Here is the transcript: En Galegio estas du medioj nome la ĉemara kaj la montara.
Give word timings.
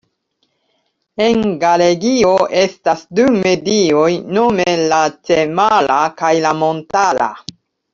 En 1.25 1.43
Galegio 1.63 2.31
estas 2.63 3.05
du 3.21 3.27
medioj 3.37 4.09
nome 4.41 4.77
la 4.97 5.05
ĉemara 5.31 6.03
kaj 6.25 6.37
la 6.49 6.61
montara. 6.67 7.35